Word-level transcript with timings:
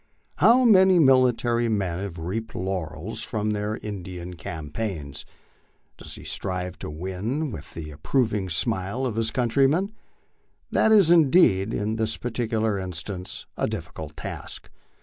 How 0.37 0.63
many 0.65 0.97
military 0.97 1.69
men 1.69 1.99
have 1.99 2.17
reaped 2.17 2.55
laurels 2.55 3.21
from 3.21 3.51
their 3.51 3.75
In 3.75 4.01
dian 4.01 4.33
campaigns? 4.33 5.25
Does 5.95 6.15
he 6.15 6.23
strive 6.23 6.79
to 6.79 6.89
win 6.89 7.51
the 7.75 7.91
approving 7.91 8.49
smile 8.49 9.05
of 9.05 9.15
his 9.15 9.29
country 9.29 9.67
men? 9.67 9.93
That 10.71 10.91
is 10.91 11.11
indeed, 11.11 11.71
in 11.71 11.97
this 11.97 12.17
particular 12.17 12.79
instance, 12.79 13.45
a 13.55 13.67
difficult 13.67 14.17
task. 14.17 14.71